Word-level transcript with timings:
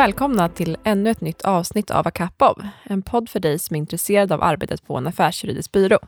välkomna 0.00 0.48
till 0.48 0.76
ännu 0.84 1.10
ett 1.10 1.20
nytt 1.20 1.42
avsnitt 1.42 1.90
av 1.90 2.06
Akapov, 2.06 2.66
en 2.82 3.02
podd 3.02 3.28
för 3.28 3.40
dig 3.40 3.58
som 3.58 3.76
är 3.76 3.78
intresserad 3.78 4.32
av 4.32 4.42
arbetet 4.42 4.86
på 4.86 4.96
en 4.96 5.06
affärsjuridisk 5.06 5.72
byrå. 5.72 5.98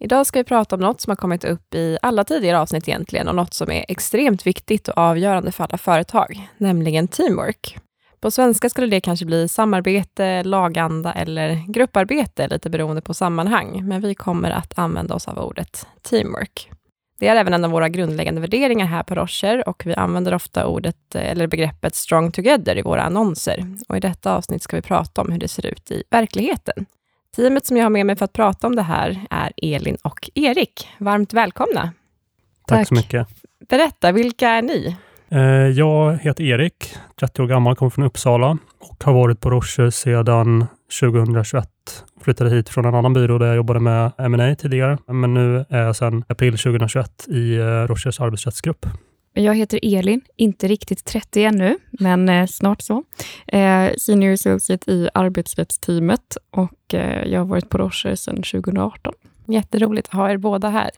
Idag 0.00 0.26
ska 0.26 0.38
vi 0.38 0.44
prata 0.44 0.76
om 0.76 0.80
något 0.80 1.00
som 1.00 1.10
har 1.10 1.16
kommit 1.16 1.44
upp 1.44 1.74
i 1.74 1.98
alla 2.02 2.24
tidigare 2.24 2.58
avsnitt 2.60 2.88
egentligen 2.88 3.28
och 3.28 3.34
något 3.34 3.54
som 3.54 3.70
är 3.70 3.84
extremt 3.88 4.46
viktigt 4.46 4.88
och 4.88 4.98
avgörande 4.98 5.52
för 5.52 5.64
alla 5.64 5.78
företag, 5.78 6.48
nämligen 6.56 7.08
teamwork. 7.08 7.78
På 8.20 8.30
svenska 8.30 8.68
skulle 8.68 8.86
det 8.86 9.00
kanske 9.00 9.26
bli 9.26 9.48
samarbete, 9.48 10.42
laganda 10.42 11.12
eller 11.12 11.64
grupparbete, 11.68 12.48
lite 12.48 12.70
beroende 12.70 13.02
på 13.02 13.14
sammanhang, 13.14 13.88
men 13.88 14.00
vi 14.00 14.14
kommer 14.14 14.50
att 14.50 14.78
använda 14.78 15.14
oss 15.14 15.28
av 15.28 15.38
ordet 15.38 15.86
teamwork. 16.02 16.70
Det 17.22 17.28
är 17.28 17.36
även 17.36 17.54
en 17.54 17.64
av 17.64 17.70
våra 17.70 17.88
grundläggande 17.88 18.40
värderingar 18.40 18.86
här 18.86 19.02
på 19.02 19.14
Rocher 19.14 19.68
och 19.68 19.82
vi 19.86 19.94
använder 19.94 20.34
ofta 20.34 20.66
ordet 20.66 21.14
eller 21.14 21.46
begreppet 21.46 21.94
strong 21.94 22.32
together 22.32 22.78
i 22.78 22.82
våra 22.82 23.02
annonser. 23.02 23.76
Och 23.88 23.96
I 23.96 24.00
detta 24.00 24.36
avsnitt 24.36 24.62
ska 24.62 24.76
vi 24.76 24.82
prata 24.82 25.20
om 25.20 25.32
hur 25.32 25.38
det 25.38 25.48
ser 25.48 25.66
ut 25.66 25.90
i 25.90 26.02
verkligheten. 26.10 26.86
Teamet 27.36 27.66
som 27.66 27.76
jag 27.76 27.84
har 27.84 27.90
med 27.90 28.06
mig 28.06 28.16
för 28.16 28.24
att 28.24 28.32
prata 28.32 28.66
om 28.66 28.76
det 28.76 28.82
här 28.82 29.26
är 29.30 29.52
Elin 29.56 29.96
och 30.02 30.30
Erik. 30.34 30.88
Varmt 30.98 31.32
välkomna. 31.32 31.80
Tack, 31.80 32.78
Tack 32.78 32.88
så 32.88 32.94
mycket. 32.94 33.28
Berätta, 33.68 34.12
vilka 34.12 34.48
är 34.48 34.62
ni? 34.62 34.96
Eh, 35.28 35.40
jag 35.78 36.18
heter 36.18 36.44
Erik, 36.44 36.94
30 37.20 37.42
år 37.42 37.46
gammal, 37.46 37.76
kommer 37.76 37.90
från 37.90 38.04
Uppsala 38.04 38.58
och 38.78 39.04
har 39.04 39.12
varit 39.12 39.40
på 39.40 39.50
Rocher 39.50 39.90
sedan 39.90 40.66
2021. 41.00 41.68
Flyttade 42.20 42.50
hit 42.50 42.68
från 42.68 42.84
en 42.84 42.94
annan 42.94 43.12
byrå 43.12 43.38
där 43.38 43.46
jag 43.46 43.56
jobbade 43.56 43.80
med 43.80 44.12
M&A 44.18 44.54
tidigare, 44.54 44.98
men 45.06 45.34
nu 45.34 45.64
är 45.68 45.82
jag 45.82 45.96
sedan 45.96 46.24
april 46.28 46.58
2021 46.58 47.28
i 47.28 47.56
eh, 47.56 47.64
Rochers 47.64 48.20
arbetsrättsgrupp. 48.20 48.86
Jag 49.34 49.54
heter 49.54 49.80
Elin, 49.82 50.20
inte 50.36 50.68
riktigt 50.68 51.04
30 51.04 51.44
ännu, 51.44 51.76
men 51.90 52.28
eh, 52.28 52.46
snart 52.46 52.82
så. 52.82 53.04
Eh, 53.46 53.90
senior 53.98 54.32
associate 54.32 54.92
i 54.92 55.08
arbetsrättsteamet 55.14 56.36
och 56.50 56.94
jag 57.24 57.40
har 57.40 57.44
varit 57.44 57.68
på 57.68 57.78
Rocher 57.78 58.14
sedan 58.14 58.36
2018. 58.36 59.14
Jätteroligt 59.46 60.08
att 60.08 60.14
ha 60.14 60.30
er 60.30 60.36
båda 60.36 60.68
här. 60.68 60.90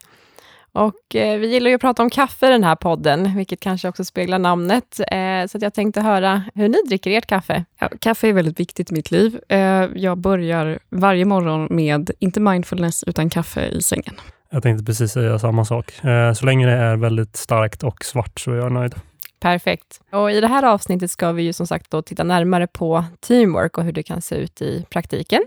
Och 0.75 1.15
eh, 1.15 1.39
vi 1.39 1.47
gillar 1.47 1.69
ju 1.69 1.75
att 1.75 1.81
prata 1.81 2.03
om 2.03 2.09
kaffe 2.09 2.47
i 2.47 2.49
den 2.49 2.63
här 2.63 2.75
podden, 2.75 3.35
vilket 3.35 3.59
kanske 3.59 3.89
också 3.89 4.05
speglar 4.05 4.39
namnet. 4.39 4.99
Eh, 5.11 5.47
så 5.47 5.57
jag 5.61 5.73
tänkte 5.73 6.01
höra 6.01 6.43
hur 6.55 6.69
ni 6.69 6.77
dricker 6.87 7.11
ert 7.11 7.25
kaffe. 7.25 7.65
Ja, 7.79 7.89
kaffe 8.01 8.27
är 8.27 8.33
väldigt 8.33 8.59
viktigt 8.59 8.91
i 8.91 8.93
mitt 8.93 9.11
liv. 9.11 9.39
Eh, 9.49 9.59
jag 9.95 10.17
börjar 10.17 10.79
varje 10.89 11.25
morgon 11.25 11.67
med, 11.69 12.11
inte 12.19 12.39
mindfulness, 12.39 13.03
utan 13.03 13.29
kaffe 13.29 13.67
i 13.67 13.81
sängen. 13.81 14.15
Jag 14.49 14.63
tänkte 14.63 14.85
precis 14.85 15.11
säga 15.11 15.39
samma 15.39 15.65
sak. 15.65 16.03
Eh, 16.05 16.33
så 16.33 16.45
länge 16.45 16.65
det 16.65 16.73
är 16.73 16.95
väldigt 16.95 17.35
starkt 17.35 17.83
och 17.83 18.05
svart 18.05 18.39
så 18.39 18.51
är 18.51 18.55
jag 18.55 18.71
nöjd. 18.71 18.95
Perfekt. 19.39 20.01
Och 20.11 20.31
I 20.31 20.41
det 20.41 20.47
här 20.47 20.63
avsnittet 20.63 21.11
ska 21.11 21.31
vi 21.31 21.43
ju 21.43 21.53
som 21.53 21.67
sagt 21.67 21.91
då 21.91 22.01
titta 22.01 22.23
närmare 22.23 22.67
på 22.67 23.05
teamwork 23.19 23.77
och 23.77 23.83
hur 23.83 23.91
det 23.91 24.03
kan 24.03 24.21
se 24.21 24.35
ut 24.35 24.61
i 24.61 24.85
praktiken 24.89 25.41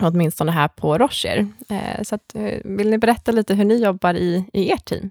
åtminstone 0.00 0.52
här 0.52 0.68
på 0.68 0.98
Rocher. 0.98 1.46
Eh, 1.68 2.02
så 2.02 2.14
att, 2.14 2.34
eh, 2.34 2.58
vill 2.64 2.90
ni 2.90 2.98
berätta 2.98 3.32
lite 3.32 3.54
hur 3.54 3.64
ni 3.64 3.82
jobbar 3.84 4.14
i, 4.14 4.44
i 4.52 4.72
ert 4.72 4.84
team? 4.84 5.10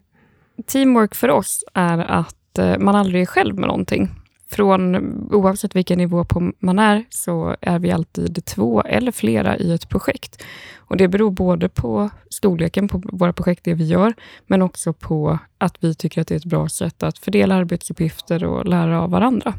Teamwork 0.66 1.16
för 1.16 1.30
oss 1.30 1.64
är 1.74 1.98
att 1.98 2.60
eh, 2.60 2.78
man 2.78 2.96
aldrig 2.96 3.22
är 3.22 3.26
själv 3.26 3.56
med 3.56 3.68
någonting. 3.68 4.10
Från, 4.50 4.96
oavsett 5.32 5.76
vilken 5.76 5.98
nivå 5.98 6.26
på 6.26 6.52
man 6.60 6.80
är, 6.80 7.06
så 7.10 7.56
är 7.62 7.80
vi 7.80 7.92
alltid 7.92 8.46
två 8.46 8.82
eller 8.82 9.12
flera 9.12 9.58
i 9.58 9.74
ett 9.74 9.90
projekt. 9.90 10.44
Och 10.78 10.98
Det 10.98 11.08
beror 11.08 11.32
både 11.32 11.70
på 11.70 12.10
storleken 12.30 12.88
på 12.88 13.02
våra 13.06 13.34
projekt, 13.34 13.64
det 13.64 13.74
vi 13.74 13.84
gör, 13.84 14.14
men 14.48 14.62
också 14.62 14.94
på 14.94 15.40
att 15.58 15.76
vi 15.80 15.96
tycker 15.96 16.22
att 16.22 16.28
det 16.28 16.36
är 16.36 16.38
ett 16.38 16.46
bra 16.46 16.70
sätt 16.70 17.04
att 17.04 17.18
fördela 17.18 17.56
arbetsuppgifter 17.56 18.44
och 18.44 18.66
lära 18.66 19.02
av 19.02 19.10
varandra. 19.10 19.54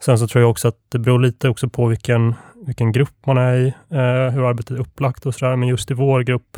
Sen 0.00 0.18
så 0.18 0.28
tror 0.28 0.42
jag 0.42 0.50
också 0.50 0.68
att 0.68 0.78
det 0.88 0.98
beror 0.98 1.18
lite 1.18 1.48
också 1.48 1.68
på 1.68 1.86
vilken, 1.86 2.34
vilken 2.66 2.92
grupp 2.92 3.26
man 3.26 3.38
är 3.38 3.54
i, 3.54 3.66
eh, 3.90 4.34
hur 4.34 4.48
arbetet 4.48 4.70
är 4.70 4.80
upplagt 4.80 5.26
och 5.26 5.34
sådär. 5.34 5.56
Men 5.56 5.68
just 5.68 5.90
i 5.90 5.94
vår 5.94 6.20
grupp 6.20 6.56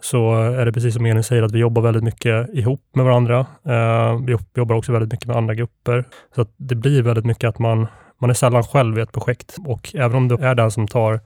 så 0.00 0.34
är 0.34 0.64
det 0.64 0.72
precis 0.72 0.94
som 0.94 1.06
Elin 1.06 1.24
säger, 1.24 1.42
att 1.42 1.52
vi 1.52 1.58
jobbar 1.58 1.82
väldigt 1.82 2.02
mycket 2.02 2.54
ihop 2.54 2.82
med 2.94 3.04
varandra. 3.04 3.38
Eh, 3.64 4.20
vi 4.26 4.36
jobbar 4.54 4.76
också 4.76 4.92
väldigt 4.92 5.12
mycket 5.12 5.26
med 5.26 5.36
andra 5.36 5.54
grupper. 5.54 6.04
Så 6.34 6.40
att 6.40 6.50
det 6.56 6.74
blir 6.74 7.02
väldigt 7.02 7.24
mycket 7.26 7.48
att 7.48 7.58
man, 7.58 7.86
man 8.18 8.30
är 8.30 8.34
sällan 8.34 8.62
själv 8.62 8.98
i 8.98 9.00
ett 9.00 9.12
projekt 9.12 9.56
och 9.66 9.94
även 9.94 10.16
om 10.16 10.28
du 10.28 10.34
är 10.34 10.54
den 10.54 10.70
som 10.70 10.88
tar 10.88 11.20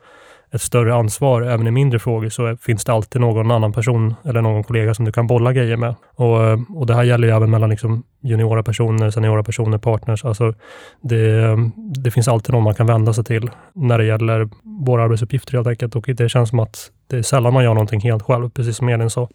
ett 0.53 0.63
större 0.63 0.95
ansvar 0.95 1.43
även 1.43 1.67
i 1.67 1.71
mindre 1.71 1.99
frågor 1.99 2.29
så 2.29 2.57
finns 2.57 2.85
det 2.85 2.93
alltid 2.93 3.21
någon 3.21 3.51
annan 3.51 3.73
person 3.73 4.15
eller 4.25 4.43
någon 4.43 4.65
kollega 4.65 4.95
som 4.95 5.05
du 5.05 5.13
kan 5.13 5.27
bolla 5.27 5.53
grejer 5.53 5.77
med. 5.77 5.95
Och, 6.15 6.37
och 6.81 6.87
det 6.87 6.95
här 6.95 7.05
gäller 7.05 7.29
ju 7.29 7.35
även 7.35 7.51
mellan 7.51 7.71
liksom 7.71 8.03
juniora 8.21 8.63
personer, 8.63 9.11
seniora 9.11 9.43
personer, 9.43 9.79
partners. 9.79 10.25
Alltså 10.25 10.55
det, 11.01 11.57
det 11.77 12.11
finns 12.11 12.29
alltid 12.29 12.53
någon 12.53 12.63
man 12.63 12.75
kan 12.75 12.87
vända 12.87 13.13
sig 13.13 13.25
till 13.25 13.51
när 13.75 13.99
det 13.99 14.05
gäller 14.05 14.49
våra 14.63 15.03
arbetsuppgifter 15.03 15.53
helt 15.53 15.67
enkelt. 15.67 15.97
Och 15.97 16.11
det 16.17 16.29
känns 16.29 16.49
som 16.49 16.59
att 16.59 16.91
det 17.07 17.17
är 17.17 17.23
sällan 17.23 17.53
man 17.53 17.65
gör 17.65 17.75
någonting 17.75 18.01
helt 18.01 18.23
själv, 18.23 18.51
precis 18.51 18.77
som 18.77 18.89
Elin 18.89 19.11
sa. 19.11 19.29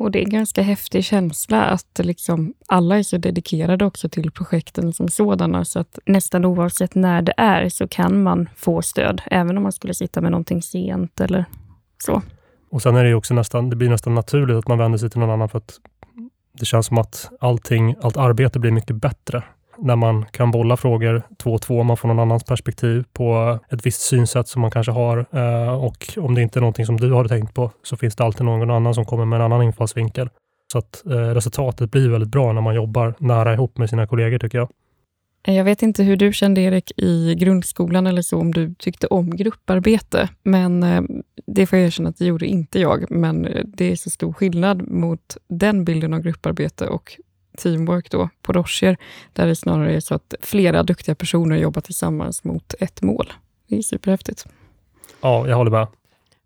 Och 0.00 0.10
det 0.10 0.18
är 0.18 0.24
en 0.24 0.30
ganska 0.30 0.62
häftig 0.62 1.04
känsla 1.04 1.64
att 1.64 2.00
liksom 2.02 2.54
alla 2.66 2.98
är 2.98 3.02
så 3.02 3.18
dedikerade 3.18 3.84
också 3.84 4.08
till 4.08 4.30
projekten 4.30 4.92
som 4.92 5.08
sådana, 5.08 5.64
så 5.64 5.78
att 5.78 5.98
nästan 6.06 6.44
oavsett 6.44 6.94
när 6.94 7.22
det 7.22 7.34
är 7.36 7.68
så 7.68 7.88
kan 7.88 8.22
man 8.22 8.48
få 8.56 8.82
stöd, 8.82 9.22
även 9.26 9.56
om 9.56 9.62
man 9.62 9.72
skulle 9.72 9.94
sitta 9.94 10.20
med 10.20 10.30
någonting 10.30 10.62
sent 10.62 11.20
eller 11.20 11.44
så. 11.98 12.22
Och 12.70 12.82
sen 12.82 12.96
är 12.96 13.04
det 13.04 13.14
också 13.14 13.34
nästan, 13.34 13.70
det 13.70 13.76
blir 13.76 13.88
nästan 13.88 14.14
naturligt 14.14 14.56
att 14.56 14.68
man 14.68 14.78
vänder 14.78 14.98
sig 14.98 15.10
till 15.10 15.20
någon 15.20 15.30
annan 15.30 15.48
för 15.48 15.58
att 15.58 15.80
det 16.52 16.64
känns 16.64 16.86
som 16.86 16.98
att 16.98 17.30
allting, 17.40 17.94
allt 18.02 18.16
arbete 18.16 18.58
blir 18.58 18.70
mycket 18.70 18.96
bättre 18.96 19.42
när 19.82 19.96
man 19.96 20.24
kan 20.24 20.50
bolla 20.50 20.76
frågor 20.76 21.22
två 21.42 21.52
och 21.52 21.62
två, 21.62 21.82
man 21.82 21.96
får 21.96 22.08
någon 22.08 22.18
annans 22.18 22.44
perspektiv 22.44 23.04
på 23.12 23.58
ett 23.70 23.86
visst 23.86 24.00
synsätt 24.00 24.48
som 24.48 24.62
man 24.62 24.70
kanske 24.70 24.92
har. 24.92 25.26
Eh, 25.32 25.84
och 25.84 26.18
om 26.18 26.34
det 26.34 26.42
inte 26.42 26.58
är 26.58 26.60
någonting 26.60 26.86
som 26.86 26.96
du 26.96 27.12
har 27.12 27.24
tänkt 27.24 27.54
på 27.54 27.70
så 27.82 27.96
finns 27.96 28.16
det 28.16 28.24
alltid 28.24 28.44
någon 28.44 28.70
annan 28.70 28.94
som 28.94 29.04
kommer 29.04 29.24
med 29.24 29.36
en 29.36 29.42
annan 29.42 29.62
infallsvinkel. 29.62 30.28
Så 30.72 30.78
att 30.78 31.06
eh, 31.06 31.12
resultatet 31.12 31.90
blir 31.90 32.08
väldigt 32.08 32.30
bra 32.30 32.52
när 32.52 32.60
man 32.60 32.74
jobbar 32.74 33.14
nära 33.18 33.54
ihop 33.54 33.78
med 33.78 33.90
sina 33.90 34.06
kollegor 34.06 34.38
tycker 34.38 34.58
jag. 34.58 34.68
Jag 35.42 35.64
vet 35.64 35.82
inte 35.82 36.02
hur 36.02 36.16
du 36.16 36.32
kände 36.32 36.60
Erik 36.60 36.92
i 36.96 37.34
grundskolan 37.34 38.06
eller 38.06 38.22
så, 38.22 38.38
om 38.38 38.52
du 38.52 38.74
tyckte 38.74 39.06
om 39.06 39.36
grupparbete, 39.36 40.28
men 40.42 40.82
eh, 40.82 41.02
det 41.46 41.66
får 41.66 41.78
jag 41.78 41.86
erkänna 41.86 42.08
att 42.08 42.18
det 42.18 42.24
gjorde 42.24 42.46
inte 42.46 42.80
jag. 42.80 43.10
Men 43.10 43.48
det 43.64 43.92
är 43.92 43.96
så 43.96 44.10
stor 44.10 44.32
skillnad 44.32 44.88
mot 44.88 45.36
den 45.48 45.84
bilden 45.84 46.14
av 46.14 46.20
grupparbete 46.20 46.86
och 46.86 47.16
teamwork 47.56 48.10
då 48.10 48.28
på 48.42 48.52
Rocher, 48.52 48.96
där 49.32 49.46
det 49.46 49.56
snarare 49.56 49.94
är 49.94 50.00
så 50.00 50.14
att 50.14 50.34
flera 50.40 50.82
duktiga 50.82 51.14
personer 51.14 51.56
jobbar 51.56 51.80
tillsammans 51.80 52.44
mot 52.44 52.74
ett 52.80 53.02
mål. 53.02 53.32
Det 53.66 53.78
är 53.78 53.82
superhäftigt. 53.82 54.46
Ja, 55.20 55.48
jag 55.48 55.56
håller 55.56 55.70
med. 55.70 55.86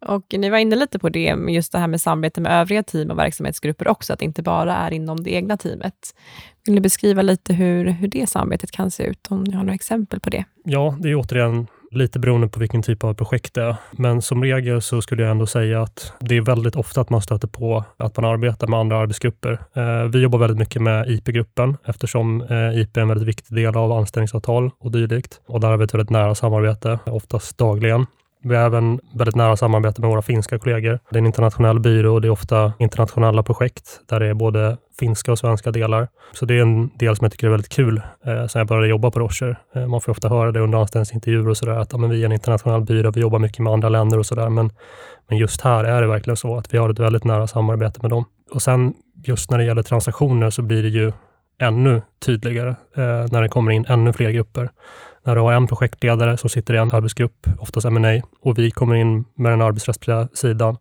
Och 0.07 0.35
ni 0.39 0.51
var 0.51 0.59
inne 0.59 0.77
lite 0.77 0.99
på 0.99 1.09
det, 1.09 1.37
med 1.37 1.55
just 1.55 1.73
det 1.73 1.79
här 1.79 1.87
med 1.87 2.01
samarbete 2.01 2.41
med 2.41 2.61
övriga 2.61 2.83
team 2.83 3.11
och 3.11 3.19
verksamhetsgrupper 3.19 3.89
också, 3.89 4.13
att 4.13 4.19
det 4.19 4.25
inte 4.25 4.43
bara 4.43 4.77
är 4.77 4.91
inom 4.91 5.23
det 5.23 5.31
egna 5.31 5.57
teamet. 5.57 6.15
Vill 6.65 6.75
ni 6.75 6.81
beskriva 6.81 7.23
lite 7.23 7.55
hur, 7.55 7.85
hur 7.85 8.09
det 8.09 8.29
samarbetet 8.29 8.71
kan 8.71 8.91
se 8.91 9.03
ut, 9.03 9.27
om 9.31 9.45
ni 9.45 9.55
har 9.55 9.63
några 9.63 9.75
exempel 9.75 10.21
på 10.21 10.31
det? 10.31 10.45
Ja, 10.65 10.97
det 11.01 11.11
är 11.11 11.15
återigen 11.15 11.67
lite 11.97 12.19
beroende 12.19 12.49
på 12.49 12.61
vilken 12.61 12.83
typ 12.83 13.05
av 13.05 13.15
projekt 13.15 13.55
det 13.55 13.63
är. 13.63 13.77
Men 13.91 14.23
som 14.23 14.45
regel 14.45 14.83
så 14.83 15.03
skulle 15.03 15.23
jag 15.23 15.31
ändå 15.31 15.47
säga 15.47 15.83
att 15.83 16.13
det 16.21 16.37
är 16.37 16.41
väldigt 16.41 16.77
ofta 16.77 17.01
att 17.01 17.11
man 17.11 17.23
stöter 17.23 17.49
på 17.49 17.85
att 17.97 18.17
man 18.17 18.25
arbetar 18.25 18.67
med 18.67 18.79
andra 18.79 18.99
arbetsgrupper. 18.99 19.59
Eh, 19.75 20.05
vi 20.05 20.19
jobbar 20.19 20.39
väldigt 20.39 20.59
mycket 20.59 20.83
med 20.83 21.11
IP-gruppen 21.11 21.77
eftersom 21.85 22.43
eh, 22.43 22.81
IP 22.81 22.97
är 22.97 23.01
en 23.01 23.09
väldigt 23.09 23.29
viktig 23.29 23.57
del 23.57 23.77
av 23.77 23.93
anställningsavtal 23.93 24.71
och 24.79 24.91
dylikt. 24.91 25.41
Och 25.47 25.61
där 25.61 25.69
har 25.69 25.77
vi 25.77 25.85
ett 25.85 25.95
väldigt 25.95 26.11
nära 26.11 26.35
samarbete, 26.35 26.99
oftast 27.07 27.59
dagligen. 27.59 28.07
Vi 28.47 28.57
har 28.57 28.67
även 28.67 29.01
väldigt 29.15 29.35
nära 29.35 29.57
samarbete 29.57 30.01
med 30.01 30.11
våra 30.11 30.23
finska 30.23 30.59
kollegor. 30.59 30.99
Det 31.11 31.17
är 31.17 31.19
en 31.19 31.27
internationell 31.27 31.81
byrå 31.81 32.15
och 32.15 32.21
det 32.21 32.29
är 32.29 32.31
ofta 32.31 32.73
internationella 32.79 33.43
projekt 33.43 34.01
där 34.07 34.21
det 34.21 34.27
är 34.27 34.35
både 34.35 34.77
finska 34.99 35.33
och 35.33 35.39
svenska 35.39 35.71
delar. 35.71 36.09
Så 36.33 36.45
det 36.45 36.59
är 36.59 36.63
en 36.63 36.89
del 36.89 37.17
som 37.17 37.25
jag 37.25 37.33
tycker 37.33 37.47
är 37.47 37.51
väldigt 37.51 37.73
kul 37.73 38.03
eh, 38.27 38.47
sen 38.47 38.61
jag 38.61 38.67
började 38.67 38.89
jobba 38.89 39.11
på 39.11 39.21
Rocher. 39.21 39.59
Eh, 39.75 39.87
man 39.87 40.01
får 40.01 40.13
ofta 40.13 40.29
höra 40.29 40.53
det 40.53 40.61
under 40.61 40.79
anställningsintervjuer 40.79 41.49
och 41.49 41.57
sådär 41.57 41.73
att 41.73 41.93
ja, 41.93 41.99
men 41.99 42.11
vi 42.11 42.21
är 42.21 42.27
en 42.27 42.33
internationell 42.33 42.81
byrå, 42.81 43.11
vi 43.11 43.21
jobbar 43.21 43.39
mycket 43.39 43.59
med 43.59 43.73
andra 43.73 43.89
länder 43.89 44.19
och 44.19 44.27
sådär. 44.27 44.49
Men, 44.49 44.71
men 45.29 45.39
just 45.39 45.61
här 45.61 45.85
är 45.85 46.03
det 46.03 46.09
verkligen 46.09 46.37
så 46.37 46.57
att 46.57 46.75
vi 46.75 46.79
har 46.79 46.91
ett 46.91 46.99
väldigt 46.99 47.25
nära 47.25 47.47
samarbete 47.47 47.99
med 48.03 48.11
dem. 48.11 48.25
Och 48.51 48.63
sen 48.63 48.95
just 49.25 49.51
när 49.51 49.59
det 49.59 49.65
gäller 49.65 49.83
transaktioner 49.83 50.51
så 50.51 50.63
blir 50.63 50.83
det 50.83 50.89
ju 50.89 51.13
ännu 51.61 52.03
tydligare 52.27 52.69
eh, 52.97 53.27
när 53.33 53.43
det 53.43 53.49
kommer 53.49 53.73
in 53.73 53.85
ännu 53.89 54.13
fler 54.13 54.31
grupper 54.31 54.71
när 55.25 55.35
du 55.35 55.41
har 55.41 55.53
en 55.53 55.67
projektledare 55.67 56.37
som 56.37 56.51
sitter 56.51 56.75
i 56.75 56.77
en 56.77 56.93
arbetsgrupp, 56.93 57.47
oftast 57.59 57.87
M&A 57.87 58.23
och 58.41 58.59
vi 58.59 58.71
kommer 58.71 58.95
in 58.95 59.25
med 59.35 59.53
den 59.53 59.63
arbetsrättsliga 59.63 60.29
sidan 60.35 60.77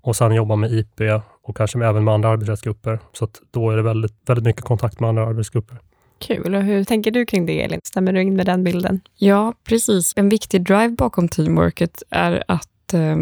och 0.00 0.16
sen 0.16 0.34
jobbar 0.34 0.56
med 0.56 0.72
IP 0.72 1.00
och 1.42 1.56
kanske 1.56 1.78
med, 1.78 1.88
även 1.88 2.04
med 2.04 2.14
andra 2.14 2.28
arbetsrättsgrupper. 2.28 2.98
Så 3.12 3.24
att 3.24 3.40
då 3.50 3.70
är 3.70 3.76
det 3.76 3.82
väldigt, 3.82 4.14
väldigt 4.26 4.44
mycket 4.44 4.64
kontakt 4.64 5.00
med 5.00 5.08
andra 5.08 5.26
arbetsgrupper. 5.26 5.78
Kul. 6.18 6.54
Och 6.54 6.62
hur 6.62 6.84
tänker 6.84 7.10
du 7.10 7.26
kring 7.26 7.46
det, 7.46 7.62
Elin? 7.62 7.80
Stämmer 7.84 8.12
du 8.12 8.22
in 8.22 8.36
med 8.36 8.46
den 8.46 8.64
bilden? 8.64 9.00
Ja, 9.16 9.54
precis. 9.64 10.12
En 10.16 10.28
viktig 10.28 10.62
drive 10.64 10.88
bakom 10.88 11.28
teamworket 11.28 12.02
är 12.10 12.44
att 12.48 12.94
eh, 12.94 13.16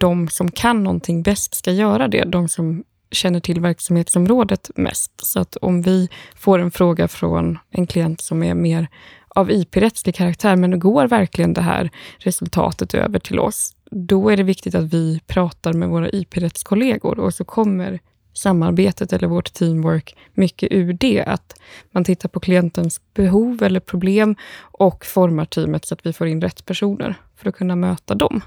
de 0.00 0.28
som 0.28 0.50
kan 0.50 0.84
någonting 0.84 1.22
bäst 1.22 1.54
ska 1.54 1.72
göra 1.72 2.08
det. 2.08 2.24
De 2.24 2.48
som 2.48 2.84
känner 3.10 3.40
till 3.40 3.60
verksamhetsområdet 3.60 4.70
mest. 4.74 5.12
Så 5.26 5.40
att 5.40 5.56
om 5.56 5.82
vi 5.82 6.08
får 6.34 6.58
en 6.58 6.70
fråga 6.70 7.08
från 7.08 7.58
en 7.70 7.86
klient 7.86 8.20
som 8.20 8.42
är 8.42 8.54
mer 8.54 8.88
av 9.34 9.50
IP-rättslig 9.50 10.14
karaktär, 10.14 10.56
men 10.56 10.78
går 10.78 11.08
verkligen 11.08 11.54
det 11.54 11.60
här 11.60 11.90
resultatet 12.18 12.94
över 12.94 13.18
till 13.18 13.38
oss? 13.38 13.74
Då 13.90 14.30
är 14.30 14.36
det 14.36 14.42
viktigt 14.42 14.74
att 14.74 14.94
vi 14.94 15.20
pratar 15.26 15.72
med 15.72 15.88
våra 15.88 16.10
IP-rättskollegor 16.10 17.18
och 17.18 17.34
så 17.34 17.44
kommer 17.44 18.00
samarbetet 18.32 19.12
eller 19.12 19.28
vårt 19.28 19.52
teamwork 19.52 20.16
mycket 20.34 20.72
ur 20.72 20.92
det. 20.92 21.22
Att 21.22 21.54
man 21.90 22.04
tittar 22.04 22.28
på 22.28 22.40
klientens 22.40 23.00
behov 23.14 23.62
eller 23.62 23.80
problem 23.80 24.36
och 24.60 25.04
formar 25.06 25.44
teamet 25.44 25.84
så 25.84 25.94
att 25.94 26.06
vi 26.06 26.12
får 26.12 26.26
in 26.26 26.40
rätt 26.40 26.66
personer 26.66 27.14
för 27.36 27.48
att 27.48 27.54
kunna 27.54 27.76
möta 27.76 28.14
dem. 28.14 28.40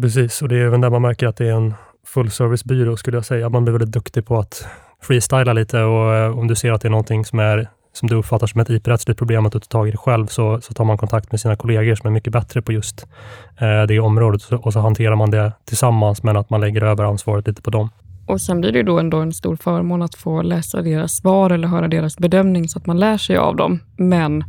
Precis, 0.00 0.42
och 0.42 0.48
det 0.48 0.56
är 0.56 0.66
även 0.66 0.80
där 0.80 0.90
man 0.90 1.02
märker 1.02 1.26
att 1.26 1.36
det 1.36 1.46
är 1.46 1.52
en 1.52 1.74
fullservicebyrå 2.06 2.96
skulle 2.96 3.16
jag 3.16 3.24
säga. 3.24 3.48
Man 3.48 3.64
blir 3.64 3.72
väldigt 3.72 3.92
duktig 3.92 4.26
på 4.26 4.38
att 4.38 4.66
freestyla 5.00 5.52
lite 5.52 5.82
och 5.82 6.14
eh, 6.14 6.38
om 6.38 6.48
du 6.48 6.54
ser 6.54 6.72
att 6.72 6.80
det 6.80 6.88
är 6.88 6.90
någonting 6.90 7.24
som, 7.24 7.38
är, 7.38 7.68
som 7.94 8.08
du 8.08 8.14
uppfattar 8.14 8.46
som 8.46 8.60
ett 8.60 8.70
IP-rättsligt 8.70 9.18
problem, 9.18 9.46
att 9.46 9.52
du 9.52 9.58
tar 9.58 9.78
tag 9.78 9.88
i 9.88 9.90
det 9.90 9.96
själv, 9.96 10.26
så, 10.26 10.60
så 10.60 10.74
tar 10.74 10.84
man 10.84 10.98
kontakt 10.98 11.32
med 11.32 11.40
sina 11.40 11.56
kollegor 11.56 11.94
som 11.94 12.06
är 12.06 12.10
mycket 12.10 12.32
bättre 12.32 12.62
på 12.62 12.72
just 12.72 13.06
eh, 13.58 13.82
det 13.88 14.00
området 14.00 14.42
och 14.42 14.48
så, 14.48 14.56
och 14.56 14.72
så 14.72 14.80
hanterar 14.80 15.16
man 15.16 15.30
det 15.30 15.52
tillsammans, 15.64 16.22
men 16.22 16.36
att 16.36 16.50
man 16.50 16.60
lägger 16.60 16.82
över 16.82 17.04
ansvaret 17.04 17.46
lite 17.46 17.62
på 17.62 17.70
dem. 17.70 17.90
Och 18.26 18.40
sen 18.40 18.60
blir 18.60 18.72
det 18.72 18.82
då 18.82 18.98
ändå 18.98 19.18
en 19.18 19.32
stor 19.32 19.56
förmån 19.56 20.02
att 20.02 20.14
få 20.14 20.42
läsa 20.42 20.82
deras 20.82 21.16
svar 21.16 21.50
eller 21.50 21.68
höra 21.68 21.88
deras 21.88 22.18
bedömning 22.18 22.68
så 22.68 22.78
att 22.78 22.86
man 22.86 22.98
lär 22.98 23.18
sig 23.18 23.36
av 23.36 23.56
dem. 23.56 23.80
Men 23.96 24.44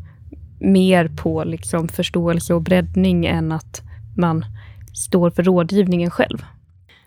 mer 0.60 1.08
på 1.08 1.44
liksom 1.44 1.88
förståelse 1.88 2.54
och 2.54 2.62
breddning 2.62 3.26
än 3.26 3.52
att 3.52 3.82
man 4.18 4.46
står 4.94 5.30
för 5.30 5.44
rådgivningen 5.44 6.12
själv. 6.12 6.46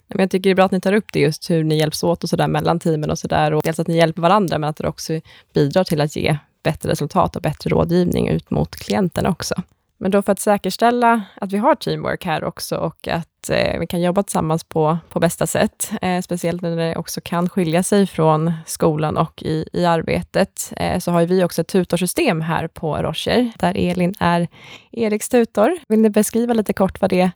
Men 0.08 0.20
jag 0.20 0.31
tycker 0.31 0.50
det 0.50 0.52
är 0.52 0.55
bra 0.55 0.64
att 0.64 0.72
ni 0.72 0.81
tar 0.81 0.93
upp 0.93 1.12
det, 1.12 1.20
just 1.20 1.50
hur 1.50 1.64
ni 1.64 1.78
hjälps 1.78 2.05
åt 2.05 2.25
och 2.25 2.31
så 2.31 2.37
där 2.37 2.49
mellan 2.49 2.81
teamen 2.81 3.10
och 3.10 3.19
sådär. 3.19 3.60
Dels 3.64 3.78
att 3.78 3.87
ni 3.87 3.96
hjälper 3.96 4.22
varandra, 4.22 4.58
men 4.58 4.70
att 4.70 4.76
det 4.76 4.88
också 4.88 5.20
bidrar 5.55 5.84
till 5.84 6.00
att 6.00 6.16
ge 6.16 6.38
bättre 6.62 6.90
resultat 6.90 7.37
och 7.37 7.43
bättre 7.43 7.70
rådgivning 7.70 8.28
ut 8.28 8.50
mot 8.50 8.76
klienten 8.76 9.26
också. 9.26 9.55
Men 10.00 10.10
då 10.10 10.22
för 10.22 10.32
att 10.32 10.40
säkerställa 10.40 11.22
att 11.34 11.52
vi 11.52 11.58
har 11.58 11.75
teamwork 11.75 12.25
här 12.25 12.44
också 12.44 12.76
och 12.76 13.08
att 13.08 13.50
eh, 13.50 13.81
vi 13.81 13.87
kan 13.87 14.00
jobba 14.00 14.22
tillsammans 14.22 14.64
på, 14.64 14.99
på 15.08 15.20
bästa 15.20 15.46
sätt, 15.46 15.93
eh, 16.02 16.22
speciellt 16.22 16.62
när 16.62 16.76
det 16.76 16.96
också 16.96 17.20
kan 17.20 17.49
skilja 17.49 17.82
sig 17.82 18.06
från 18.06 18.52
skolan 18.66 19.16
och 19.16 19.43
i, 19.43 19.69
i 19.72 19.84
arbetet, 19.84 20.72
eh, 20.76 20.99
så 20.99 21.11
har 21.11 21.26
vi 21.26 21.44
också 21.44 21.61
ett 21.61 21.69
tutorsystem 21.69 22.40
här 22.40 22.69
på 22.69 22.96
Rocher, 22.96 23.52
där 23.58 23.76
Elin 23.76 24.14
är 24.19 24.49
Eriks 24.93 25.28
tutor. 25.28 25.78
Vill 25.88 26.00
ni 26.00 26.11
beskriva 26.11 26.54
lite 26.54 26.72
kort 26.72 27.00
vad 27.00 27.11
det 27.11 27.31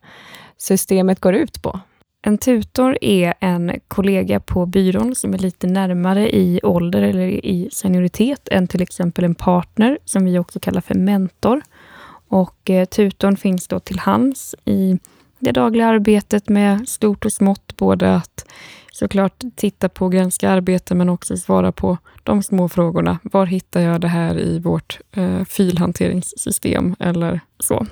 systemet 0.58 1.20
går 1.20 1.34
ut 1.34 1.62
på? 1.62 1.80
En 2.22 2.38
tutor 2.38 2.98
är 3.00 3.34
en 3.40 3.80
kollega 3.88 4.40
på 4.40 4.66
byrån 4.66 5.14
som 5.14 5.34
är 5.34 5.38
lite 5.38 5.66
närmare 5.66 6.36
i 6.36 6.60
ålder 6.62 7.02
eller 7.02 7.28
i 7.28 7.68
senioritet 7.72 8.48
än 8.50 8.68
till 8.68 8.82
exempel 8.82 9.24
en 9.24 9.34
partner, 9.34 9.98
som 10.04 10.24
vi 10.24 10.38
också 10.38 10.60
kallar 10.60 10.80
för 10.80 10.94
mentor. 10.94 11.62
Och 12.28 12.70
eh, 12.70 12.84
tutorn 12.84 13.36
finns 13.36 13.68
då 13.68 13.80
till 13.80 13.98
hands 13.98 14.54
i 14.64 14.98
det 15.38 15.52
dagliga 15.52 15.86
arbetet 15.86 16.48
med 16.48 16.88
stort 16.88 17.24
och 17.24 17.32
smått, 17.32 17.76
både 17.76 18.14
att 18.14 18.46
såklart 18.92 19.42
titta 19.56 19.88
på 19.88 20.04
och 20.04 20.12
granska 20.12 20.50
arbete, 20.50 20.94
men 20.94 21.08
också 21.08 21.36
svara 21.36 21.72
på 21.72 21.98
de 22.22 22.42
små 22.42 22.68
frågorna. 22.68 23.18
Var 23.22 23.46
hittar 23.46 23.80
jag 23.80 24.00
det 24.00 24.08
här 24.08 24.38
i 24.38 24.58
vårt 24.58 25.00
eh, 25.12 25.44
filhanteringssystem 25.44 26.96
eller 26.98 27.40
så? 27.58 27.86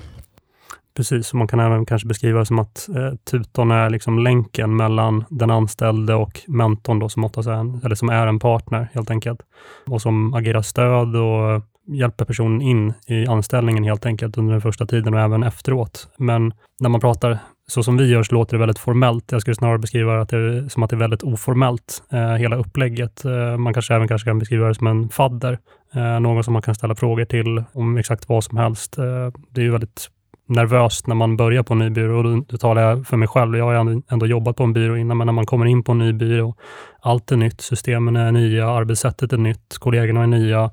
Precis, 0.93 1.31
och 1.31 1.37
man 1.37 1.47
kan 1.47 1.59
även 1.59 1.85
kanske 1.85 2.07
beskriva 2.07 2.39
det 2.39 2.45
som 2.45 2.59
att 2.59 2.89
eh, 2.95 3.15
tutorn 3.31 3.71
är 3.71 3.89
liksom 3.89 4.19
länken 4.19 4.75
mellan 4.75 5.25
den 5.29 5.51
anställde 5.51 6.15
och 6.15 6.39
mentorn 6.47 6.99
då, 6.99 7.09
som, 7.09 7.23
är 7.23 7.49
en, 7.49 7.81
eller 7.83 7.95
som 7.95 8.09
är 8.09 8.27
en 8.27 8.39
partner 8.39 8.89
helt 8.93 9.11
enkelt. 9.11 9.39
Och 9.87 10.01
som 10.01 10.33
agerar 10.33 10.61
stöd 10.61 11.15
och 11.15 11.61
hjälper 11.87 12.25
personen 12.25 12.61
in 12.61 12.93
i 13.07 13.27
anställningen 13.27 13.83
helt 13.83 14.05
enkelt 14.05 14.37
under 14.37 14.51
den 14.51 14.61
första 14.61 14.85
tiden 14.85 15.13
och 15.13 15.19
även 15.19 15.43
efteråt. 15.43 16.07
Men 16.17 16.53
när 16.79 16.89
man 16.89 17.01
pratar 17.01 17.39
så 17.67 17.83
som 17.83 17.97
vi 17.97 18.09
gör 18.09 18.23
så 18.23 18.35
låter 18.35 18.57
det 18.57 18.59
väldigt 18.59 18.79
formellt. 18.79 19.31
Jag 19.31 19.41
skulle 19.41 19.55
snarare 19.55 19.77
beskriva 19.77 20.25
det 20.25 20.69
som 20.69 20.83
att 20.83 20.89
det 20.89 20.95
är 20.95 20.99
väldigt 20.99 21.23
oformellt, 21.23 22.03
eh, 22.11 22.33
hela 22.33 22.55
upplägget. 22.55 23.25
Eh, 23.25 23.57
man 23.57 23.73
kanske 23.73 23.95
även 23.95 24.07
kanske 24.07 24.29
kan 24.29 24.39
beskriva 24.39 24.67
det 24.67 24.75
som 24.75 24.87
en 24.87 25.09
fadder, 25.09 25.57
eh, 25.93 26.19
någon 26.19 26.43
som 26.43 26.53
man 26.53 26.61
kan 26.61 26.75
ställa 26.75 26.95
frågor 26.95 27.25
till 27.25 27.63
om 27.73 27.97
exakt 27.97 28.29
vad 28.29 28.43
som 28.43 28.57
helst. 28.57 28.97
Eh, 28.97 29.29
det 29.49 29.61
är 29.61 29.65
ju 29.65 29.71
väldigt 29.71 30.09
nervöst 30.47 31.07
när 31.07 31.15
man 31.15 31.37
börjar 31.37 31.63
på 31.63 31.73
en 31.73 31.79
ny 31.79 31.89
byrå 31.89 32.17
och 32.17 32.45
det 32.47 32.57
talar 32.57 32.81
jag 32.81 33.07
för 33.07 33.17
mig 33.17 33.27
själv. 33.27 33.57
Jag 33.57 33.65
har 33.65 34.01
ändå, 34.11 34.25
jobbat 34.25 34.55
på 34.55 34.63
en 34.63 34.73
byrå 34.73 34.97
innan, 34.97 35.17
men 35.17 35.25
när 35.25 35.33
man 35.33 35.45
kommer 35.45 35.65
in 35.65 35.83
på 35.83 35.91
en 35.91 35.97
ny 35.97 36.13
byrå, 36.13 36.55
allt 37.01 37.31
är 37.31 37.37
nytt, 37.37 37.61
systemen 37.61 38.15
är 38.15 38.31
nya, 38.31 38.69
arbetssättet 38.69 39.33
är 39.33 39.37
nytt, 39.37 39.77
kollegorna 39.79 40.23
är 40.23 40.27
nya, 40.27 40.71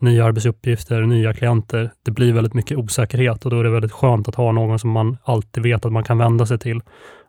nya 0.00 0.24
arbetsuppgifter, 0.24 1.02
nya 1.02 1.34
klienter. 1.34 1.90
Det 2.04 2.10
blir 2.10 2.32
väldigt 2.32 2.54
mycket 2.54 2.78
osäkerhet 2.78 3.44
och 3.44 3.50
då 3.50 3.60
är 3.60 3.64
det 3.64 3.70
väldigt 3.70 3.92
skönt 3.92 4.28
att 4.28 4.34
ha 4.34 4.52
någon 4.52 4.78
som 4.78 4.90
man 4.90 5.16
alltid 5.24 5.62
vet 5.62 5.84
att 5.86 5.92
man 5.92 6.04
kan 6.04 6.18
vända 6.18 6.46
sig 6.46 6.58
till 6.58 6.80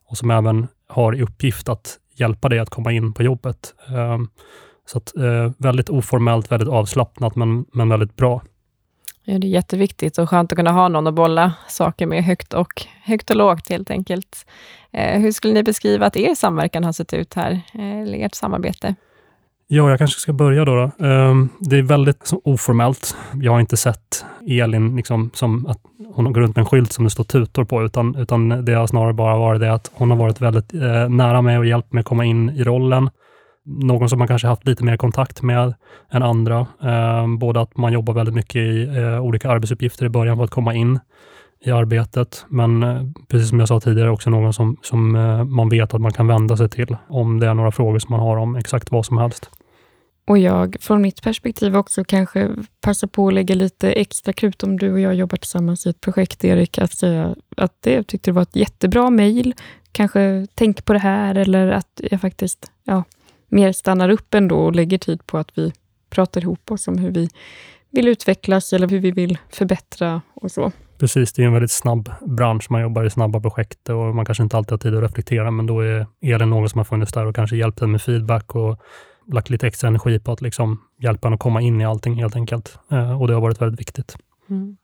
och 0.09 0.17
som 0.17 0.31
även 0.31 0.67
har 0.87 1.15
i 1.15 1.21
uppgift 1.21 1.69
att 1.69 1.97
hjälpa 2.15 2.49
dig 2.49 2.59
att 2.59 2.69
komma 2.69 2.91
in 2.91 3.13
på 3.13 3.23
jobbet. 3.23 3.73
Ehm, 3.89 4.27
så 4.85 4.97
att, 4.97 5.17
eh, 5.17 5.51
väldigt 5.57 5.89
oformellt, 5.89 6.51
väldigt 6.51 6.69
avslappnat, 6.69 7.35
men, 7.35 7.65
men 7.73 7.89
väldigt 7.89 8.15
bra. 8.15 8.41
Ja, 9.27 9.39
det 9.39 9.47
är 9.47 9.49
jätteviktigt 9.49 10.17
och 10.17 10.29
skönt 10.29 10.51
att 10.51 10.55
kunna 10.55 10.71
ha 10.71 10.87
någon 10.87 11.07
att 11.07 11.13
bolla 11.13 11.53
saker 11.67 12.05
med 12.05 12.23
högt 12.23 12.53
och, 12.53 12.85
högt 13.03 13.29
och 13.29 13.35
lågt 13.35 13.69
helt 13.69 13.91
enkelt. 13.91 14.45
Eh, 14.91 15.19
hur 15.19 15.31
skulle 15.31 15.53
ni 15.53 15.63
beskriva 15.63 16.05
att 16.05 16.17
er 16.17 16.35
samverkan 16.35 16.83
har 16.83 16.91
sett 16.91 17.13
ut 17.13 17.33
här, 17.33 17.51
eh, 17.73 18.01
eller 18.01 18.25
ert 18.25 18.35
samarbete? 18.35 18.95
Ja, 19.67 19.89
jag 19.89 19.99
kanske 19.99 20.19
ska 20.19 20.33
börja 20.33 20.65
då. 20.65 20.75
då. 20.75 21.05
Um, 21.05 21.49
det 21.59 21.77
är 21.77 21.81
väldigt 21.81 22.31
oformellt. 22.43 23.17
Jag 23.33 23.51
har 23.51 23.59
inte 23.59 23.77
sett 23.77 24.25
Elin 24.47 24.95
liksom, 24.95 25.31
som 25.33 25.65
att 25.65 25.79
hon 26.13 26.33
går 26.33 26.41
runt 26.41 26.55
med 26.55 26.61
en 26.61 26.69
skylt 26.69 26.91
som 26.91 27.03
det 27.03 27.09
står 27.09 27.23
tutor 27.23 27.63
på, 27.65 27.83
utan, 27.83 28.15
utan 28.15 28.65
det 28.65 28.73
har 28.73 28.87
snarare 28.87 29.13
bara 29.13 29.37
varit 29.37 29.61
det 29.61 29.73
att 29.73 29.91
hon 29.93 30.09
har 30.11 30.17
varit 30.17 30.41
väldigt 30.41 30.73
eh, 30.73 31.09
nära 31.09 31.41
mig 31.41 31.57
och 31.57 31.65
hjälpt 31.65 31.93
mig 31.93 31.99
att 31.99 32.05
komma 32.05 32.25
in 32.25 32.49
i 32.49 32.63
rollen 32.63 33.09
någon 33.65 34.09
som 34.09 34.19
man 34.19 34.27
kanske 34.27 34.47
haft 34.47 34.67
lite 34.67 34.83
mer 34.83 34.97
kontakt 34.97 35.41
med 35.41 35.73
än 36.11 36.23
andra. 36.23 36.67
Eh, 36.83 37.27
både 37.37 37.61
att 37.61 37.77
man 37.77 37.93
jobbar 37.93 38.13
väldigt 38.13 38.35
mycket 38.35 38.55
i 38.55 38.83
eh, 38.97 39.19
olika 39.19 39.49
arbetsuppgifter 39.49 40.05
i 40.05 40.09
början 40.09 40.37
för 40.37 40.43
att 40.43 40.49
komma 40.49 40.73
in 40.73 40.99
i 41.65 41.71
arbetet. 41.71 42.45
Men 42.49 42.83
eh, 42.83 43.01
precis 43.27 43.49
som 43.49 43.59
jag 43.59 43.67
sa 43.67 43.79
tidigare, 43.79 44.09
också 44.09 44.29
någon 44.29 44.53
som, 44.53 44.77
som 44.81 45.15
eh, 45.15 45.43
man 45.43 45.69
vet 45.69 45.93
att 45.93 46.01
man 46.01 46.13
kan 46.13 46.27
vända 46.27 46.57
sig 46.57 46.69
till 46.69 46.97
om 47.07 47.39
det 47.39 47.47
är 47.47 47.53
några 47.53 47.71
frågor 47.71 47.99
som 47.99 48.11
man 48.11 48.19
har 48.19 48.37
om 48.37 48.55
exakt 48.55 48.91
vad 48.91 49.05
som 49.05 49.17
helst. 49.17 49.49
Och 50.27 50.37
jag, 50.37 50.75
från 50.79 51.01
mitt 51.01 51.21
perspektiv 51.21 51.77
också, 51.77 52.03
kanske 52.03 52.49
passa 52.81 53.07
på 53.07 53.27
att 53.27 53.33
lägga 53.33 53.55
lite 53.55 53.91
extra 53.91 54.33
krut 54.33 54.63
om 54.63 54.77
du 54.77 54.93
och 54.93 54.99
jag 54.99 55.15
jobbar 55.15 55.37
tillsammans 55.37 55.85
i 55.85 55.89
ett 55.89 56.01
projekt, 56.01 56.43
Erik, 56.43 56.77
att 56.77 56.91
säga 56.91 57.35
att 57.57 57.73
det, 57.79 57.93
jag 57.93 58.07
tyckte 58.07 58.31
det 58.31 58.35
var 58.35 58.41
ett 58.41 58.55
jättebra 58.55 59.09
mejl. 59.09 59.53
Kanske 59.91 60.47
tänk 60.55 60.85
på 60.85 60.93
det 60.93 60.99
här 60.99 61.35
eller 61.35 61.67
att 61.67 62.01
jag 62.11 62.21
faktiskt 62.21 62.71
ja, 62.83 63.03
mer 63.47 63.71
stannar 63.71 64.09
upp 64.09 64.33
ändå 64.33 64.59
och 64.59 64.75
lägger 64.75 64.97
tid 64.97 65.25
på 65.25 65.37
att 65.37 65.51
vi 65.55 65.73
pratar 66.09 66.41
ihop 66.41 66.71
oss 66.71 66.87
om 66.87 66.97
hur 66.97 67.11
vi 67.11 67.29
vill 67.91 68.07
utvecklas 68.07 68.73
eller 68.73 68.87
hur 68.87 68.99
vi 68.99 69.11
vill 69.11 69.37
förbättra 69.49 70.21
och 70.33 70.51
så. 70.51 70.71
Precis, 70.97 71.33
det 71.33 71.41
är 71.41 71.47
en 71.47 71.53
väldigt 71.53 71.71
snabb 71.71 72.11
bransch. 72.21 72.71
Man 72.71 72.81
jobbar 72.81 73.03
i 73.03 73.09
snabba 73.09 73.39
projekt 73.39 73.89
och 73.89 74.15
man 74.15 74.25
kanske 74.25 74.43
inte 74.43 74.57
alltid 74.57 74.71
har 74.71 74.77
tid 74.77 74.95
att 74.95 75.03
reflektera, 75.03 75.51
men 75.51 75.65
då 75.65 75.79
är, 75.79 76.07
är 76.21 76.39
det 76.39 76.45
någon 76.45 76.69
som 76.69 76.79
har 76.79 76.85
funnits 76.85 77.11
där 77.13 77.25
och 77.25 77.35
kanske 77.35 77.55
hjälpt 77.55 77.81
en 77.81 77.91
med 77.91 78.01
feedback 78.01 78.55
och 78.55 78.79
lagt 79.31 79.49
lite 79.49 79.67
extra 79.67 79.87
energi 79.87 80.19
på 80.19 80.31
att 80.31 80.41
liksom 80.41 80.81
hjälpa 81.01 81.27
en 81.27 81.33
att 81.33 81.39
komma 81.39 81.61
in 81.61 81.81
i 81.81 81.85
allting 81.85 82.15
helt 82.15 82.35
enkelt. 82.35 82.79
Eh, 82.91 83.21
och 83.21 83.27
det 83.27 83.33
har 83.33 83.41
varit 83.41 83.61
väldigt 83.61 83.79
viktigt. 83.79 84.15
Mm. 84.49 84.77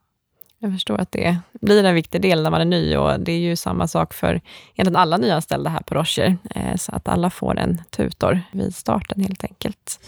Jag 0.63 0.73
förstår 0.73 1.01
att 1.01 1.11
det 1.11 1.37
blir 1.61 1.83
en 1.83 1.95
viktig 1.95 2.21
del 2.21 2.43
när 2.43 2.49
man 2.51 2.61
är 2.61 2.65
ny 2.65 2.95
och 2.97 3.19
det 3.19 3.31
är 3.31 3.39
ju 3.39 3.55
samma 3.55 3.87
sak 3.87 4.13
för 4.13 4.41
egentligen 4.73 4.95
alla 4.95 5.17
nyanställda 5.17 5.69
här 5.69 5.79
på 5.79 5.95
Rocher, 5.95 6.37
eh, 6.55 6.75
så 6.75 6.91
att 6.95 7.07
alla 7.07 7.29
får 7.29 7.59
en 7.59 7.81
tutor 7.89 8.41
vid 8.51 8.75
starten 8.75 9.21
helt 9.21 9.43
enkelt. 9.43 9.99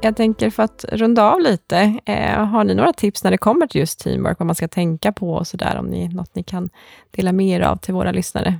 Jag 0.00 0.16
tänker 0.16 0.50
för 0.50 0.62
att 0.62 0.84
runda 0.92 1.30
av 1.32 1.40
lite, 1.40 1.98
eh, 2.04 2.44
har 2.44 2.64
ni 2.64 2.74
några 2.74 2.92
tips 2.92 3.24
när 3.24 3.30
det 3.30 3.38
kommer 3.38 3.66
till 3.66 3.80
just 3.80 3.98
teamwork, 3.98 4.38
vad 4.38 4.46
man 4.46 4.54
ska 4.54 4.68
tänka 4.68 5.12
på 5.12 5.32
och 5.32 5.46
sådär, 5.46 5.76
om 5.78 5.86
ni 5.86 6.08
något 6.08 6.34
ni 6.34 6.42
kan 6.42 6.70
dela 7.10 7.32
med 7.32 7.46
er 7.46 7.60
av 7.60 7.76
till 7.76 7.94
våra 7.94 8.12
lyssnare? 8.12 8.58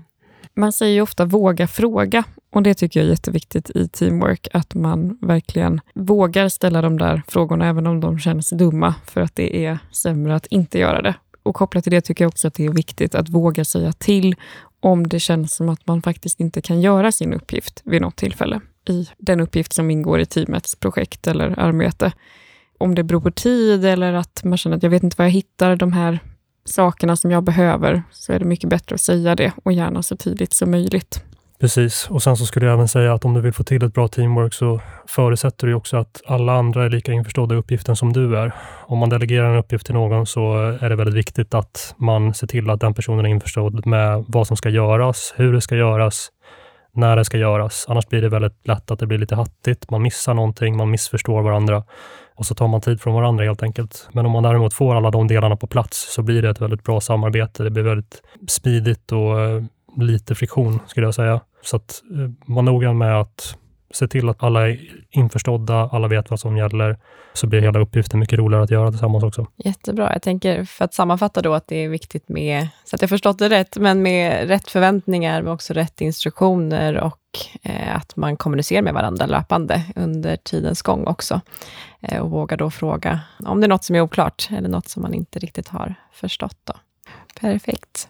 Man 0.55 0.73
säger 0.73 0.95
ju 0.95 1.01
ofta 1.01 1.25
våga 1.25 1.67
fråga 1.67 2.25
och 2.51 2.63
det 2.63 2.75
tycker 2.75 3.01
jag 3.01 3.07
är 3.07 3.11
jätteviktigt 3.11 3.71
i 3.71 3.89
teamwork, 3.89 4.49
att 4.53 4.75
man 4.75 5.19
verkligen 5.21 5.81
vågar 5.95 6.49
ställa 6.49 6.83
de 6.83 6.99
där 6.99 7.23
frågorna, 7.29 7.69
även 7.69 7.87
om 7.87 8.01
de 8.01 8.19
känns 8.19 8.51
dumma, 8.51 8.95
för 9.07 9.21
att 9.21 9.37
det 9.37 9.67
är 9.67 9.79
sämre 9.93 10.35
att 10.35 10.47
inte 10.47 10.79
göra 10.79 11.03
det. 11.03 11.15
Och 11.43 11.55
kopplat 11.55 11.85
till 11.85 11.93
det 11.93 12.01
tycker 12.01 12.25
jag 12.25 12.29
också 12.29 12.49
att 12.49 12.55
det 12.55 12.67
är 12.67 12.73
viktigt 12.73 13.15
att 13.15 13.29
våga 13.29 13.65
säga 13.65 13.93
till 13.93 14.37
om 14.81 15.09
det 15.09 15.21
känns 15.21 15.57
som 15.57 15.69
att 15.69 15.87
man 15.87 16.03
faktiskt 16.03 16.41
inte 16.41 16.61
kan 16.61 16.81
göra 16.81 17.13
sin 17.13 17.35
uppgift 17.35 17.83
vid 17.85 18.03
något 18.03 18.17
tillfälle 18.17 18.61
i 18.89 19.09
den 19.19 19.41
uppgift 19.41 19.73
som 19.73 19.91
ingår 19.91 20.21
i 20.21 20.27
teamets 20.27 20.77
projekt 20.77 21.27
eller 21.27 21.59
arbete. 21.59 22.13
Om 22.79 22.95
det 22.95 23.03
beror 23.03 23.21
på 23.21 23.31
tid 23.31 23.85
eller 23.85 24.13
att 24.13 24.45
man 24.45 24.59
känner 24.59 24.77
att 24.77 24.83
jag 24.83 24.91
vet 24.91 25.03
inte 25.03 25.15
var 25.19 25.25
jag 25.25 25.33
hittar 25.33 25.77
de 25.77 25.93
här 25.93 26.19
sakerna 26.65 27.17
som 27.17 27.31
jag 27.31 27.45
behöver, 27.45 28.03
så 28.11 28.33
är 28.33 28.39
det 28.39 28.45
mycket 28.45 28.71
bättre 28.71 28.95
att 28.95 29.01
säga 29.01 29.35
det 29.35 29.53
och 29.63 29.73
gärna 29.73 30.03
så 30.03 30.17
tidigt 30.17 30.53
som 30.53 30.71
möjligt. 30.71 31.25
Precis, 31.61 32.11
och 32.11 32.23
sen 32.23 32.37
så 32.37 32.47
skulle 32.47 32.67
jag 32.67 32.75
även 32.75 32.89
säga 32.89 33.15
att 33.15 33.25
om 33.25 33.35
du 33.35 33.41
vill 33.41 33.53
få 33.53 33.65
till 33.65 33.85
ett 33.85 33.95
bra 33.95 34.09
teamwork 34.09 34.55
så 34.55 34.81
förutsätter 35.07 35.67
du 35.67 35.75
också 35.75 35.97
att 35.97 36.23
alla 36.27 36.53
andra 36.53 36.85
är 36.85 36.91
lika 36.91 37.13
införstådda 37.13 37.55
i 37.55 37.59
uppgiften 37.59 37.97
som 37.97 38.13
du 38.13 38.39
är. 38.39 38.53
Om 38.87 38.99
man 38.99 39.09
delegerar 39.09 39.51
en 39.51 39.59
uppgift 39.59 39.87
till 39.87 39.95
någon 39.95 40.27
så 40.27 40.57
är 40.81 40.89
det 40.89 40.97
väldigt 40.97 41.15
viktigt 41.15 41.55
att 41.55 41.95
man 41.97 42.35
ser 42.35 42.47
till 42.47 42.71
att 42.71 42.81
den 42.81 42.95
personen 42.95 43.27
är 43.27 43.29
införstådd 43.29 43.87
med 43.87 44.25
vad 44.29 44.47
som 44.47 44.57
ska 44.57 44.69
göras, 44.69 45.35
hur 45.37 45.53
det 45.53 45.61
ska 45.61 45.77
göras, 45.77 46.29
när 46.95 47.17
det 47.17 47.25
ska 47.25 47.39
göras. 47.39 47.87
Annars 47.89 48.09
blir 48.09 48.23
det 48.23 48.29
väldigt 48.29 48.67
lätt 48.67 48.91
att 48.91 48.99
det 48.99 49.07
blir 49.07 49.19
lite 49.19 49.35
hattigt. 49.35 49.91
Man 49.91 50.03
missar 50.03 50.35
någonting, 50.35 50.77
man 50.77 50.91
missförstår 50.91 51.43
varandra 51.43 51.85
och 52.35 52.47
så 52.47 52.55
tar 52.55 52.69
man 52.69 52.81
tid 52.81 53.01
från 53.01 53.15
varandra 53.15 53.45
helt 53.45 53.63
enkelt. 53.63 54.09
Men 54.13 54.27
om 54.27 54.33
man 54.33 54.43
däremot 54.43 54.75
får 54.75 54.95
alla 54.95 55.11
de 55.11 55.29
delarna 55.29 55.57
på 55.57 55.67
plats 55.67 56.15
så 56.15 56.23
blir 56.23 56.43
det 56.43 56.51
ett 56.51 56.61
väldigt 56.61 56.85
bra 56.85 57.01
samarbete. 57.01 57.63
Det 57.63 57.71
blir 57.71 57.83
väldigt 57.83 58.23
smidigt 58.49 59.13
och 59.13 59.41
eh, 59.41 59.63
lite 59.97 60.35
friktion 60.35 60.81
skulle 60.87 61.07
jag 61.07 61.15
säga. 61.15 61.41
Så 61.63 61.77
att 61.77 62.03
eh, 62.13 62.55
var 62.55 62.63
noggrann 62.63 62.99
med 62.99 63.21
att 63.21 63.57
se 63.91 64.09
till 64.09 64.29
att 64.29 64.43
alla 64.43 64.69
är 64.69 64.79
införstådda, 65.11 65.89
alla 65.93 66.09
vet 66.09 66.31
vad 66.31 66.41
som 66.41 66.57
gäller, 66.57 66.99
så 67.33 67.47
blir 67.47 67.61
hela 67.61 67.81
uppgiften 67.81 68.21
mycket 68.21 68.39
roligare 68.39 68.65
att 68.65 68.71
göra 68.71 68.91
tillsammans 68.91 69.25
också. 69.25 69.47
Jättebra. 69.57 70.13
Jag 70.13 70.23
tänker, 70.23 70.65
för 70.65 70.85
att 70.85 70.95
sammanfatta 70.95 71.43
då, 71.43 71.55
att 71.55 71.67
det 71.67 71.77
är 71.77 71.89
viktigt 71.89 72.29
med, 72.29 72.69
så 72.85 72.97
att 72.97 73.01
jag 73.01 73.11
förstått 73.11 73.39
det 73.39 73.49
rätt, 73.49 73.77
men 73.77 74.03
med 74.03 74.49
rätt 74.49 74.71
förväntningar, 74.71 75.43
men 75.43 75.53
också 75.53 75.75
rätt 75.75 76.01
instruktioner 76.01 76.97
och 77.01 77.19
eh, 77.63 77.97
att 77.97 78.17
man 78.17 78.37
kommunicerar 78.37 78.83
med 78.83 78.95
varandra 78.95 79.27
löpande 79.27 79.83
under 79.97 80.37
tidens 80.37 80.83
gång 80.83 81.07
också. 81.07 81.41
Eh, 82.01 82.21
och 82.21 82.31
vågar 82.31 82.57
då 82.57 82.71
fråga 82.71 83.21
om 83.47 83.61
det 83.61 83.67
är 83.67 83.69
något 83.69 83.85
som 83.85 83.97
är 83.97 84.01
oklart, 84.01 84.49
eller 84.51 84.69
något 84.69 84.89
som 84.89 85.03
man 85.03 85.15
inte 85.15 85.39
riktigt 85.39 85.69
har 85.69 85.95
förstått. 86.13 86.59
Då. 86.65 86.75
Perfekt. 87.41 88.09